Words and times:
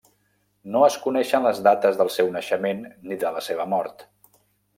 No 0.75 0.79
es 0.85 0.95
coneixen 1.03 1.45
les 1.47 1.59
dates 1.67 1.99
del 1.99 2.09
seu 2.15 2.33
naixement 2.37 2.81
ni 3.11 3.19
de 3.27 3.33
la 3.37 3.45
seva 3.51 3.69
mort. 3.77 4.05